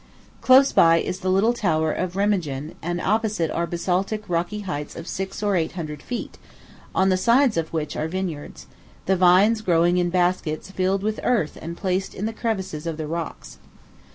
Close 0.41 0.71
by 0.71 0.97
is 0.97 1.19
the 1.19 1.29
little 1.29 1.53
tower 1.53 1.91
Of 1.91 2.15
Remagen, 2.15 2.73
and 2.81 2.99
opposite 2.99 3.51
are 3.51 3.67
basaltic 3.67 4.27
rocky 4.27 4.61
heights 4.61 4.95
of 4.95 5.07
six 5.07 5.43
or 5.43 5.55
eight 5.55 5.73
hundred 5.73 6.01
feet, 6.01 6.39
on 6.95 7.09
the 7.09 7.17
sides 7.17 7.55
of 7.55 7.71
which 7.71 7.95
are 7.95 8.07
vineyards 8.07 8.65
the 9.05 9.15
vines 9.15 9.61
growing 9.61 9.97
in 9.97 10.09
baskets 10.09 10.71
filled 10.71 11.03
with 11.03 11.19
earth 11.21 11.55
and 11.61 11.77
placed 11.77 12.15
in 12.15 12.25
the 12.25 12.33
crevices 12.33 12.87
of 12.87 12.97
the 12.97 13.05
rocks. 13.05 13.59